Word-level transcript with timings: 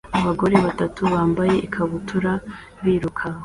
Abagore 0.19 0.55
batatu 0.65 0.99
bambaye 1.13 1.55
ikabutura 1.65 2.31
biruka 2.83 3.25